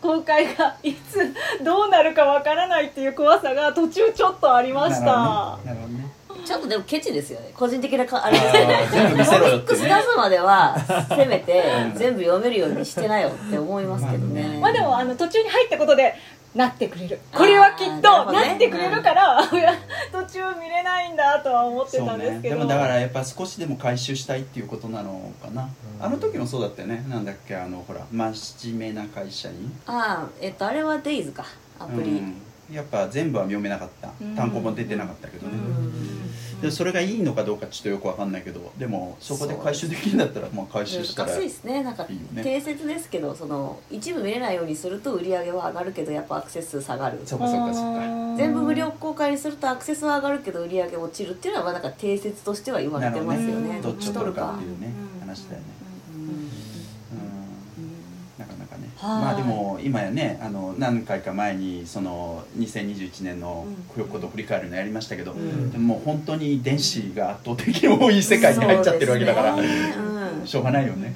[0.00, 6.06] 公開がいつどうなるかわからないっていう怖さが途中ちょっとありました、なるほどね。
[6.21, 7.52] ーちょっとでもケチですよね。
[7.54, 8.74] 個人的なかあれですよね。
[8.74, 10.76] あー全部見せろよってコミックス出ねすまでは
[11.08, 11.98] せめてうん。
[11.98, 14.58] 全部読めるようにしてなよって思いますけどね。
[14.60, 16.14] まあでもあの途中に入ったことで
[16.54, 17.18] なってくれる。
[17.32, 19.40] これはきっとなってくれるから、
[20.12, 22.56] 途中見れないんだとは思ってたんですけど。
[22.56, 25.68] でもだからやっぱ少しでも回収したいっていうことなのかな、
[26.00, 26.04] うん。
[26.04, 27.04] あの時もそうだったよね。
[27.08, 29.72] なんだっけあのほら真面目な会社員。
[29.86, 31.46] ああえっとあれはデイズか。
[31.78, 32.42] アプリ、うん
[32.72, 34.10] やっぱ全部は読めなかった。
[34.20, 34.34] うん。
[34.34, 35.54] 単行本出てなかったけどね、
[36.60, 41.82] でそれがいいのかどうかちょっとよくわかんないけどでもそこで回収できるんだったらまあ回収したら難しいですね。
[41.82, 42.06] なんか
[42.36, 47.20] 定説ですけどその一部見れないようにすると売り上げは上がるけどやっぱアクセス数下がる。
[47.24, 48.00] そうかそうかそうか
[48.36, 53.80] 全部無料公開にするとアクセスは上がるけど売り上げ落ちるっていうのはまあなんか定説としては言われてますよね。
[53.82, 55.20] どっちを取るかかっていうねうん。
[55.20, 55.81] 話だよね
[59.02, 65.70] まあでも今やねあの何回か前にその2021年のことを振り返るのやりましたけど、ん。
[65.72, 69.62] でも本当に電子が圧倒的に多い世界に入っちゃってるわけだから、ね。
[70.40, 70.46] うん。
[70.46, 71.14] しょうがないよね。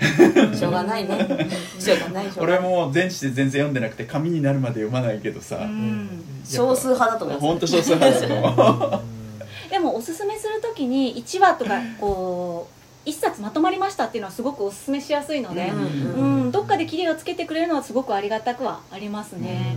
[0.55, 1.49] しょうがないね。
[1.79, 6.25] しょうがない俺も電子で全然読んでなくて紙になるまで読まないけどさ、うん。
[6.45, 7.47] 少数派だと思います。
[7.47, 9.03] 本当少数派ですよ
[9.71, 12.76] でもおすすめするときに1話とかこう
[13.07, 19.77] 1冊まとまりましたっていうのはすごくおすすめしやすいので、うんうんどっかで切りをつけてくれるのはすごくありがたくはありますね。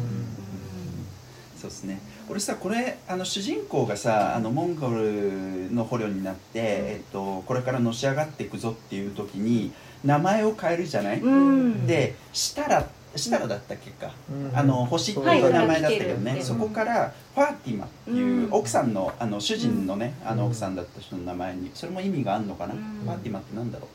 [1.57, 1.99] そうですね。
[2.29, 9.73] 俺さこれあの主人公がさあのモンゴルの捕虜になって、えっと、これからのし上がっていくぞっていう時に
[10.05, 11.87] 名前を変えるじゃない、うん。
[11.87, 14.57] で設楽設楽だったっけか、うん。
[14.57, 17.85] あの星ってはいいう名前だったけどね、はいそこからファーティマ。
[17.85, 22.79] っていううん奥さんのあの主人のね、うんあの奥さんだった人の名前にそれも意味があるのかな、うん。
[23.03, 23.87] ファーティマってなんだろ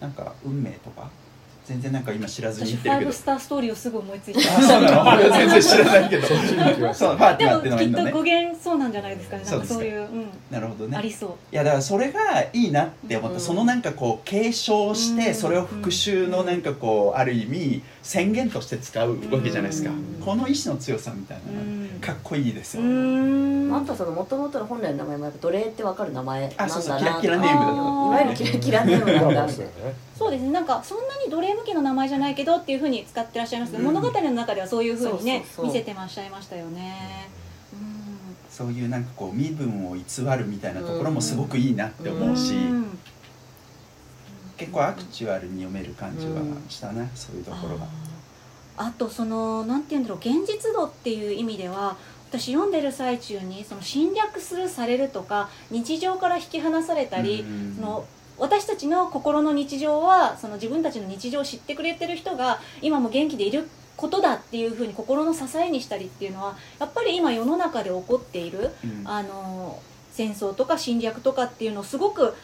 [0.00, 0.02] う？
[0.02, 1.08] なんか運命とか？
[1.66, 3.12] 全然なんか今知らずに言ってるけど。
[3.12, 4.40] スターストーリーをすぐ思いついた。
[4.40, 5.00] あそうなの？
[5.16, 6.26] 俺は全然知らないけど。
[6.26, 8.04] そっちに行きましたそうファーテでィマっていうのがいいのね。
[8.04, 9.44] もきっと語源そうなんじゃないですかね。
[9.44, 10.96] なんかそうですかそういう、うんなるほどね。
[10.98, 11.30] ありそう。
[11.30, 12.20] いやだからそれが
[12.52, 13.40] いいなって思った、うん。
[13.40, 15.34] そのなんかこう継承して、うん。
[15.34, 20.22] それを復讐のなんかこうある意味宣言として使うわけじゃないですか、うん。
[20.22, 21.44] この意志の強さみたいな。
[22.06, 23.74] かっこいいですよ、うん。
[23.74, 26.98] あとはその元々の本来の名前もやっぱ奴隷って分かる名前なんだなあそうそう。
[26.98, 27.60] キラキラネーム
[28.14, 29.48] だいわゆるキラキラネームなんだ。
[29.48, 29.94] そうですよね。
[30.18, 35.66] そうですねなんかそんなに奴隷向きの名前じゃないけどっていうふうに使ってらっしゃいます物語の中ではそういうふうにねそうそうそう。
[35.66, 37.30] 見せてまっしゃいましたよね。
[38.50, 40.02] そういうなんかこう身分を偽
[40.38, 42.98] るみたいなところもすごくいいなって思うし、うん
[44.56, 47.86] 結構アクチュアルに読める感じはしたな、そういうところが。
[48.76, 51.96] あとそのなんて言うんだろう現実度っていう意味では
[52.28, 57.76] 私読んでる最中にその侵略するされるとか日常から引き離されたり、うん。
[57.76, 58.04] その
[58.36, 69.02] 私たちの心の日常はその自分たちの日常を知ってくれてる人が今も元気でいることだっていうふうに心の支えにしたりっていうのはやっぱり今世の中で起こっているうん。
[69.04, 69.80] あの
[70.14, 72.34] 戦争とか侵略とかっていうのをすごく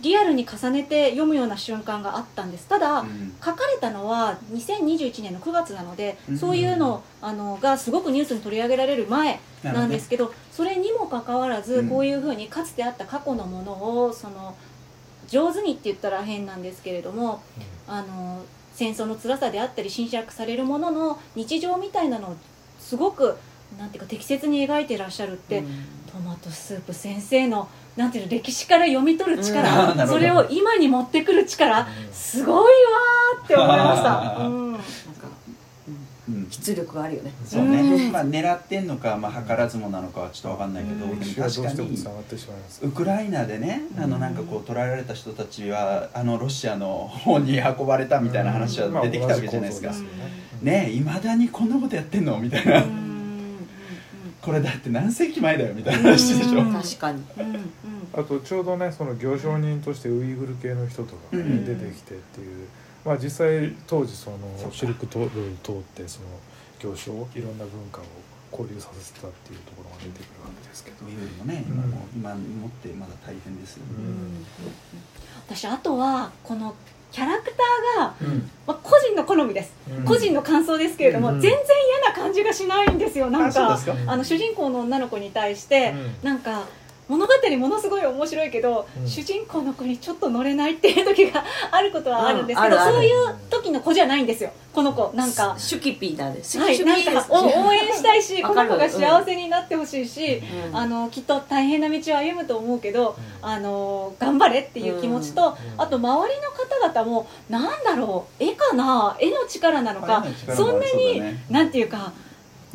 [0.00, 2.66] リアルに重ねて読むような瞬間があったんです。
[2.68, 3.34] ただ、うん。
[3.44, 6.38] 書かれたのは2021年の9月なので、うん。
[6.38, 11.88] そういうのあのがすごくニュースに取り上げられる前なんですけどそれにもかかわらず、うん。
[11.88, 13.72] こういうふうにかつてあった過去のもの
[14.04, 14.54] をその
[15.28, 17.42] 上手にって言ったら変なんですけれども
[17.86, 22.36] あの戦争の辛さであったり侵略されるものの日常みたいなのを
[22.78, 23.36] すごく
[23.78, 25.62] なんていうか適切に描いてらっしゃるって、
[26.10, 30.08] トマトスープ先生のなんていうの歴史から読み取る力、うん。
[30.08, 31.86] それを今に持ってくる力、うん。
[32.12, 34.82] すごいわーって思いました、 うん、なんか
[36.28, 36.46] うん。
[36.50, 37.32] 出力があるよね。
[37.44, 38.12] そうね、うん。
[38.12, 41.98] まあ狙ってんのか、まあ、図らずもなのかはちょっとわかんないけど、確かに
[42.82, 44.10] ウクライナでねあうん。
[44.10, 49.90] のなんかこう捕らえられた人たちはあのロシアの方に運ばれたみたいな話は出てきたわけじゃないですか、
[50.62, 50.86] ね。
[50.86, 53.07] えいまだにこんなことやってんのみたいな、うん
[54.40, 56.72] これだって何世紀前だよみたいな話でしょ、うん。
[56.72, 57.22] 確かに。
[57.38, 57.54] うん。
[57.54, 57.72] うん
[58.14, 62.66] あとちょうどねその行商人としてウイグル系の人とかがね、うん出てきてっていう。
[63.04, 64.38] まあ実際当時その
[64.72, 66.26] シルクトロードを通ってその
[66.78, 68.04] 行商いろんな文化を
[68.50, 74.46] 交流させてたっていうところが出てくるわけですけど、ウイグルもね今も、今もってまだ大変ですよね、うん。
[75.46, 76.74] 私あとはこの
[77.10, 78.50] キャラクターが、うん。
[78.66, 80.04] まあ、個人の好みです、うん。
[80.04, 81.40] 個人の感想ですけれども、うん。
[81.40, 83.30] 全然嫌な感じがしないんですよ。
[83.30, 86.14] なんかあの主人公の女の子に対して、うん。
[86.22, 86.64] なんか
[87.08, 89.08] 物語ものすごい面白いけど、うん。
[89.08, 92.82] 主人公の子にちょっと乗れないっていう時があることはあるんですけど、うん。
[92.82, 94.50] そういう時の子じゃないんですよ。
[94.74, 95.10] この子。
[95.14, 95.54] なんか。
[95.56, 100.76] シュキピーなんですはい、なんかお応援したいし この子が幸せになってほしいし、うん。
[100.76, 105.82] あのきっと大変な道を歩むと思うけど、あの頑張れっていう気持ちと、うん。
[105.82, 106.50] あと周りの
[106.92, 109.16] 方々もなんだろう絵かな？
[109.18, 111.44] 絵の力なのか、絵の力もそんなに、だね。
[111.48, 112.12] なんていうか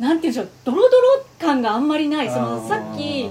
[0.00, 2.28] なんていうんでしょうドロドロ感があんまりない。
[2.28, 3.30] そのさっき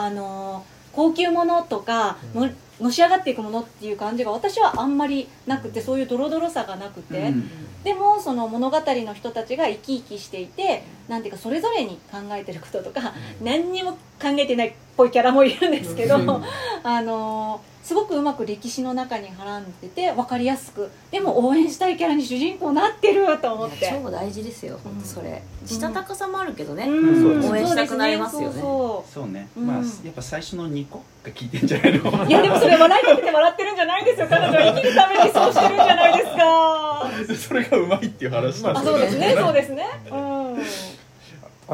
[0.00, 2.56] あの高級ものとかのうん。
[2.80, 7.50] のし上がっていくものっていう感じが私はあんまりなくてそういうドロドロさがなくて、うん。
[7.84, 16.44] でもその物語の人たちが生き生きしていてなんていうかそれぞれに考えてることとか、何にも考えてないっぽいキャラもいるんですけど、うん。
[16.82, 20.90] あのすごくうまく歴史の中にはらんでて分かりやすく。
[21.10, 23.88] でも応援したいキャラに主人公になってると思って。
[23.90, 25.42] 超大事ですよ本当それ。
[25.66, 27.50] したたかさもあるけどね、うん。
[27.50, 28.60] 応援したくなりますよね。
[28.60, 29.66] そうそうね、うん。
[29.66, 32.26] まあやっぱ最初の2個が聞いてんじゃないの？
[32.26, 34.26] いやでもそれ笑いかけて笑ってるんじゃないですよ。
[34.28, 37.10] 彼女は生きるためにそうしてるんじゃないですか。
[37.48, 39.34] それがうまいっていう話まあそうですね。
[39.38, 39.86] そうですね。
[40.10, 40.29] うん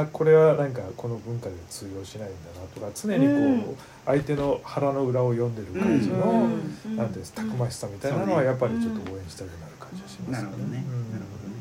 [0.03, 3.77] あこれはなんかこの文化で通用しないんだなとか常にこう、うん。
[4.07, 11.57] 相手の腹の裏を読んでる感じの、うんうんなんていうんですたくましさみたいなのはやっぱりちょっと応援したくなる感じがしますなるほどね、うんなるほどね。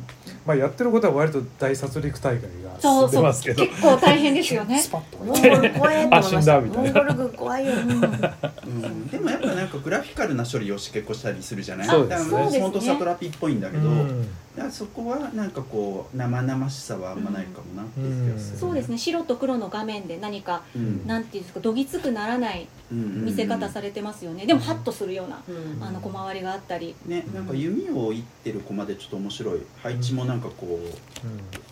[0.46, 3.10] まあやってることは割と大殺戮大会が進んでそう。
[3.10, 3.66] そうますけど。
[3.66, 4.80] 結構大変ですよね。
[4.80, 5.18] スパッと。
[5.18, 7.04] モンゴル怖いと思いまあ死んだみたいな。
[7.04, 11.88] モンゴル軍怖いよ、うん、でもやっぱなんかグラフィカルな処理をし結構したりするじゃない？
[11.88, 12.32] そうですね。
[12.32, 12.62] だからそうですね。
[12.62, 18.98] 本当サトラピっぽいんだけど、うんだそこはなんかこう生々しさはあんまないかもなっていう気がする、そうですね。
[18.98, 21.06] 白と黒の画面で何かうん。
[21.06, 24.46] なんていうんですかどぎつくならない見せ方されてますよね。
[24.46, 25.84] でもハッとするようなうん。
[25.84, 26.96] あの小回りがあったり。
[27.06, 29.62] ね、なんか弓を射ってるコマでちょっと面白い。
[29.82, 30.90] 配置もなんかこううん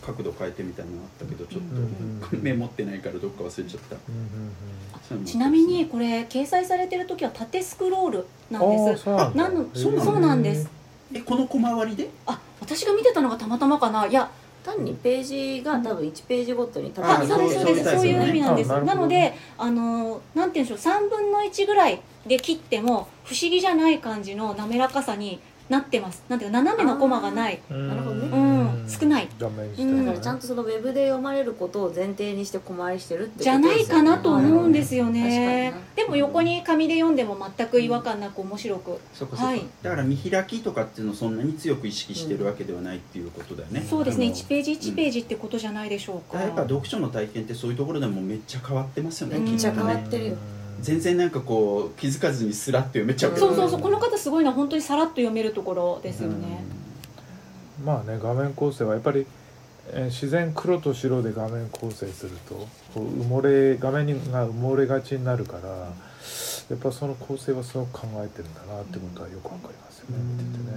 [0.02, 3.96] 角度変えてみたいなのあったけどちょっうんとメモってないからどっか忘れちゃった。
[5.26, 10.68] ちなみにこれ掲載されてる時は縦スクロールなんああですそうなんです
[11.14, 12.10] えこの小回りで？
[12.28, 14.06] あ私が見てたのがたまたまかな。
[14.06, 14.30] いや
[14.64, 18.74] 単にページが多分1ページごとにああそうですそうですそうそういう意味なんです。
[18.74, 20.94] あなのであのなんていうんでしょう。
[20.96, 26.24] 3分の1ぐらいで切っても不思議じゃない感じの滑らかさになってます。
[26.30, 27.62] なんていうか斜めのコマがない。
[27.70, 28.30] なるほどね。
[28.32, 28.53] うん
[28.88, 29.30] 少ない。
[29.38, 29.54] だか
[30.12, 39.00] らちゃんとそのウェブで読まれることを前提にして小回りしてるってことじゃないかなと思うんですよ確ねかになでも横に紙で読んでも全く違和感なく面白く。
[39.14, 39.64] そこそこ、はい。
[39.82, 44.28] だから見開きとかっていうのをそんなに強く意識してるわけではないっていうことだよね、そうですね。
[44.28, 46.42] あの1ページ1ページってことじゃないでしょうか。
[46.42, 50.36] やっぱ読書の体験ってそういうところでもめっちゃ変わってますよね、めっちゃ変わってるよ。
[50.82, 53.80] 全然なんかこう気づかずにスラッと読めちゃうそうそうそう。
[53.80, 56.64] この方すごいのは本当にさらっと読めるところですよね
[57.84, 59.26] まあね画面構成はやっぱり、
[59.92, 70.72] えー自然黒と白で画面構成するとこう埋もれ画面が埋もれがちになるからやっぱその構成はすごく考えてるんだなってことはよくわかりますよね見ててね。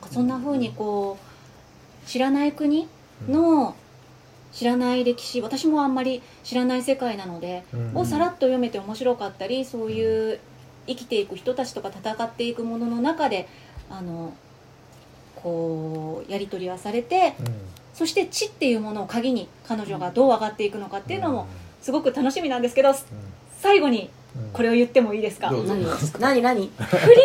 [0.00, 2.86] なんかそんな風にこう知らない国
[3.28, 3.74] の
[4.52, 7.96] 知らない歴史私もあんまり知らない世界なので、うん。
[7.96, 10.38] をさらっと読めて面白かったりそういう
[10.86, 13.48] 生きていく人たちとか戦っていくものの中で
[13.90, 14.32] あの
[15.36, 17.46] こうやり取りはされてうん。
[17.94, 21.46] そして知っていうものを鍵に彼女がどう上がっていくのかっていうのも
[21.80, 22.92] すごく楽しみなんですけど
[23.60, 24.50] 最後にうん。
[24.52, 25.48] これを言ってもいいですか？
[25.50, 25.74] どうぞ。
[25.74, 25.86] 何？
[26.18, 26.42] 何？
[26.42, 26.66] 何？
[26.74, 27.24] 振り仮名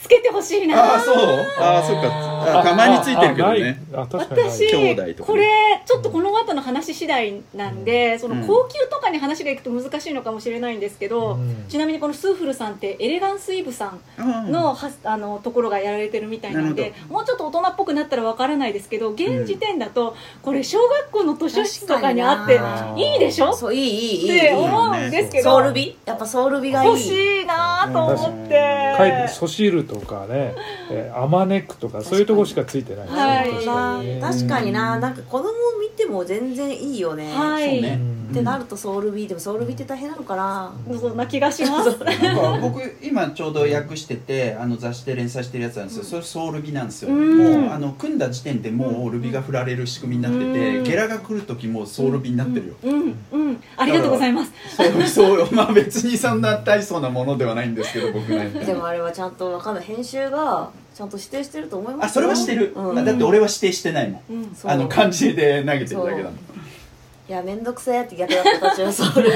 [0.00, 0.92] つけてほしいな。
[0.92, 1.16] ああそう。
[1.58, 2.08] ああそっか。
[2.12, 3.82] あたまについてるけどね。
[3.92, 5.14] 私兄弟とかね。
[5.26, 11.64] これちょっとこの後の話次第なんで、その高級とかに話がいくと難しいのかもしれないんですけど、うん。
[11.68, 22.60] ちなみにこのスーフルさんってエレガンスイブさんのはあのところがやられてるみたいなのでなもうちょっと大人っぽくなったらわからないですけど現時点だとこれ小学校の図書室とかにあって
[23.00, 23.52] いいでしょ？
[23.54, 24.38] そういいいいいい。
[24.38, 26.88] って思うんですけどソウル美やっぱソウル美がいい。
[26.88, 28.94] 欲しいなと思って。
[28.98, 30.54] 書いてソシールとかね、
[30.90, 33.08] えーアマネックとかそういうとこしかついてない。
[33.08, 33.50] はい。
[33.52, 34.06] 確かに。
[34.06, 34.98] ね確かにな。
[34.98, 35.48] なんか子供
[35.80, 37.74] 見ても全然いいよね、はい。
[37.74, 38.14] そうね。
[38.30, 47.38] ってなるとソウル美でもソウル美って大変なのかな、そんな気がしますなんか僕今ちょうど訳しててあの雑誌で連載してるやつなんですよ、それソウル美なんですよ、うん。
[47.38, 50.84] もうあの組んだ時点でもうルビが振られる仕組みになってて、うん。
[50.84, 53.16] ゲラが来る時もソウル美になってるよ、うん。
[53.32, 53.62] うん。
[53.76, 54.52] ありがとうございます。
[54.76, 55.54] そうそう。
[55.54, 58.48] まあ別にそんな大層なものではないんですけど僕ね。
[58.66, 59.84] でもあれはちゃんとわかんない。
[59.84, 62.94] 編集がちゃんと指定してると思いますあそれはしてる、うん。
[62.94, 64.56] まあだって俺は指定してないもん、うん。
[64.64, 66.38] あの漢字で投げてるだけだもん。
[67.26, 69.34] いや面倒くせえって逆だったたちはソウル美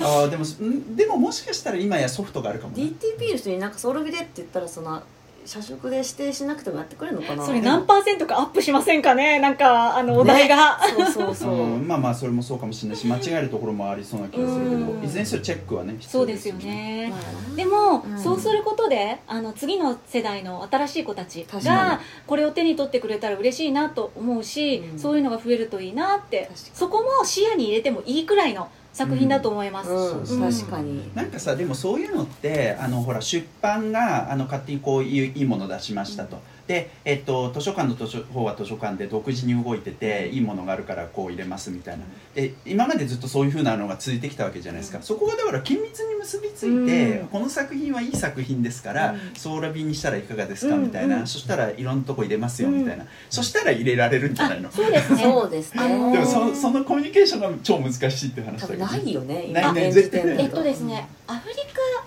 [0.00, 0.96] ああでもん？
[0.96, 2.84] でももしかしたら今やソフトがあるかもね。
[2.84, 5.02] DTP の人になんかソウル美でって言ったらその
[5.44, 7.44] 社食で指定しなくてもやってくれるのかな？
[7.44, 9.38] それ何パーセントかアップしませんかね？
[9.40, 15.04] なんかあのお題が、そうそうそう、 うんまあまあそれもそうかもしれないし間違えるところもありそうな気がするけどうん。
[15.04, 17.08] いずれにせよチェックはね必要そうですよね。
[17.10, 17.56] まあ。
[17.56, 18.18] でも、うん。
[18.18, 24.98] そうすることであの次の世代の新しい子たちがこれを手に取ってくれたら嬉しいなと思うし、うん。
[24.98, 30.26] そういうのが増えるといいなってそこも視野に入れてもいいくらいの作品だと思います、うん。
[30.26, 31.10] そう確かに。
[31.14, 42.04] なんかさでもそういうのってあのほら出版があの勝手にこういういいもの出しましたと、で、えっと、図書館の図書方は図書館で独自に動いてていいものがあるからこう入れますみたいな。
[42.34, 47.28] で今までずっとそういうふうなのが続いてきたわけじゃないですか、そこがだから緊密に結びついて、うん。
[47.28, 49.18] この作品はいい作品ですから、うん。
[49.36, 54.70] ソーラビにしたらいかがですかうんみたいな、うんそしたらいろんなとこ入れますよみたいな、そしたら入れられるんじゃないの？
[54.70, 55.22] そうですね。
[55.22, 55.88] そうですね。
[56.12, 58.86] でもそそのコミュニケーションが超難しいっていう話だけど。
[58.86, 59.92] ないよねないね。
[59.92, 60.24] 絶対。
[60.24, 62.03] ないえっとですねアフリま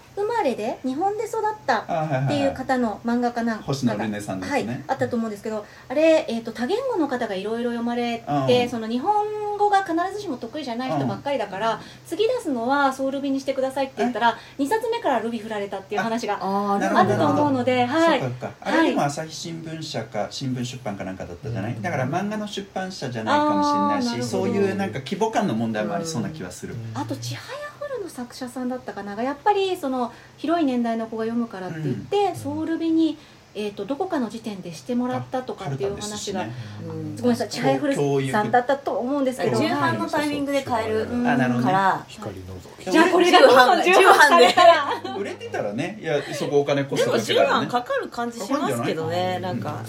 [0.48, 1.80] れで日本で育った
[2.26, 4.66] っていう方の漫画家なん星野ルネさんですね。
[4.68, 8.48] はい、あったと思うんですけどあれ、えー、と多言語の方がいろいろ読まれうん。
[8.48, 18.22] てその日本語が必ずしも得意じゃない人ばっかりだから次出すのはソウルビにしてくださいって言ったら2冊目からルビ振られたっていう話があなると思うので、はい。
[18.62, 21.82] あれでも朝日新聞社か新聞出版かなんかだったじゃない、うん。
[21.82, 27.64] だから漫画の出版社じゃないかもしれないしそういうなんか規模感の問題もありそうな気はする、あと「ちはやふる」
[28.08, 29.16] の作者さんだったかな？
[29.16, 33.18] がやっぱりその広い年代の子が読むからって言って、ソウルビに、
[33.54, 36.46] えー、とどこかの時点でしてもらったとかっていう話が、あ
[36.90, 37.16] うん。
[37.16, 37.96] ごめんなさいちはやふる
[38.32, 39.58] さんだったと思うんですけど。
[39.58, 42.06] 重版のタイミングで買えるうんから。
[42.08, 45.16] 光のぞきじゃあこれがどんどん重版されたら。
[45.18, 46.00] 売れてたらね。
[46.02, 47.68] いやそこお金コストでも10かけたらね。
[47.68, 49.40] 万かかる感じしますけどね。
[49.40, 49.84] なんか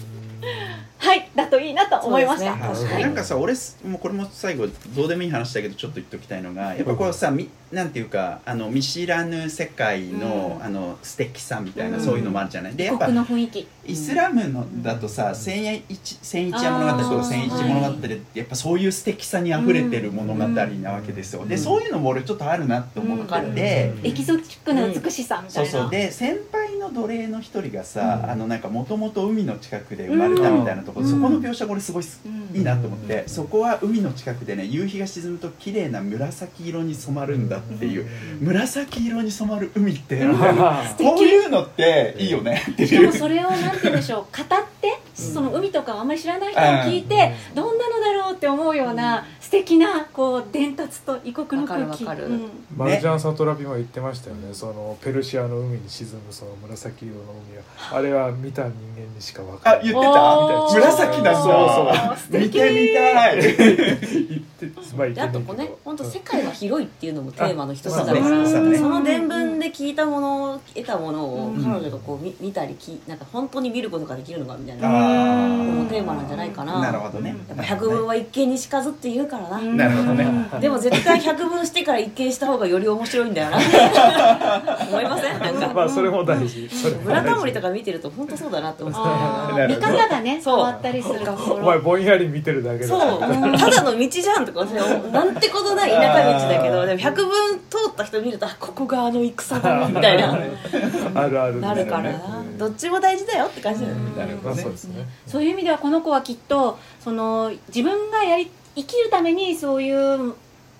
[0.99, 2.62] はいだといいなと思いました、ね。
[2.62, 3.03] はい。
[3.03, 10.64] なんかさ俺すもうこれも最後どうでもいい話だけどちょっと言っておきたいのがやっぱこうさみなんていうかあの見知らぬ世界の,、うん。
[10.64, 12.05] あの素敵さみたいな、うん。
[12.05, 12.74] そういうのもあるじゃない？
[12.74, 13.68] でやっぱ国の雰囲気。
[13.86, 24.07] イスラムのだとさ千一千一夜物語と千一物語ってやっぱそういう素敵さにあふれてる物語なわけですよ、でそういうのも俺ちょっとあるなって思ってて、うん。
[24.07, 32.57] エキゾチックな美しさみたそういな、そうで先輩の奴隷の一人がさ、あのなんかもともと海の近くで生まれたみたいなところ、うんそこの描写が俺すごいすうん。
[32.57, 38.07] いいなと思って、そこは海の近くでね夕日が沈むと綺麗な紫色に染まるんだっていう、
[38.41, 40.39] 紫色に染まる海って、うん。
[40.99, 43.01] こういうのっていいよねっていう。
[43.03, 52.34] でもそれをなんて言うんでしょう語ってその海とかをあんまり知らない人を聞いてどんなのだろうって思うような素敵なこう伝達と異国の空気わかるわかる。
[52.34, 52.51] うん。
[52.76, 54.53] マルジャン・サトラビも言ってましたよね。
[54.53, 57.96] そのペルシアの海に沈むその紫色の海は。
[57.96, 59.88] あれは見た人間にしか分からない。
[59.88, 60.90] あ言ってた？
[60.90, 61.42] 紫なんだ。
[61.42, 62.40] そうそう。
[62.42, 63.40] 見てみたい。
[63.40, 68.76] 言ってまああとこうね本当世界は広いっていうのもテーマの一つだから、あそうね。
[68.76, 71.64] その伝聞で聞いたものを得たものをうん。
[71.64, 76.82] 彼女がこう見見たりきなんか本当に見ることができるのかみたいなあこのーテーマなんじゃないかな。
[76.82, 77.34] なるほどね。
[77.49, 80.26] やっぱ百聞は一見にしかずって言うからな、なるほどね。
[80.61, 83.59] でも絶対百聞してから一見した方がより面白いんだよな。
[84.89, 85.39] 思いません？
[85.39, 85.68] なんか。
[85.74, 86.68] まあそれも大事。
[86.68, 89.66] それもブラタモリとか見てると本当そうだなって思って。
[89.68, 90.59] 見方がね変そう。
[90.61, 91.20] わったりする
[91.51, 92.89] お前ろぼんやり見てるだけだ。
[92.89, 93.20] そう。
[93.20, 94.64] ただの道じゃんとか
[95.12, 97.24] なんてことない田舎道だけどでも百聞
[97.70, 100.36] 通った人見るとあここがあの戦場みたいな。
[101.14, 102.03] あるあるなるから。
[102.05, 104.01] などっちも大事だよって感じだよね。
[104.16, 105.07] なるほどねまあそうですね。
[105.26, 110.34] そういう意味ではこの子はきっとその自分がやり生きるためにそういう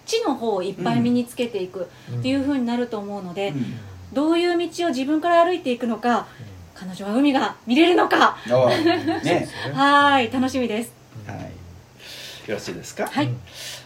[0.07, 1.89] 知の方をいっぱい身につけていく
[2.19, 3.79] っていうふうになると思うので、うん。
[4.13, 6.27] どういう道を自分から歩いていくのか
[6.75, 8.39] 彼女は海が見れるのか。
[8.51, 9.47] おね。
[9.75, 10.93] はい楽しみです。
[11.27, 12.49] はい。
[12.49, 13.07] よろしいですか？
[13.07, 13.29] はい。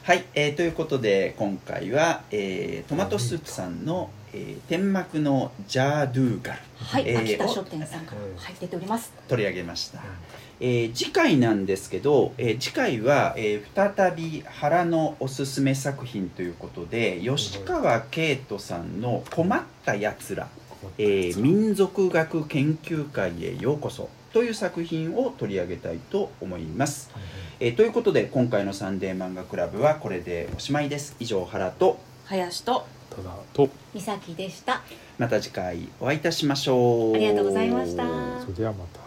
[0.04, 6.58] はい、えーということで今回は、えートマトスープさんの、えー天幕のジャードゥーガル。
[6.76, 9.12] はい、えー秋田書店さんから、うんはい、出ております。
[9.26, 9.98] 取り上げました、
[10.64, 20.48] えー次回なんですけど、えー次回は、えー再び原のおすすめ作品ということで吉川慶人さんの「困ったやつら」
[20.98, 27.10] えー民族学研究会へようこそという作品を取り上げたいと思います、
[27.58, 31.16] えーということで今回のサンデー漫画クラブはこれでおしまいです。
[31.18, 34.80] 以上原と林とただと美咲でした。
[35.18, 37.14] また次回お会いいたしましょう。
[37.16, 38.04] ありがとうございました。
[38.40, 39.01] それではまた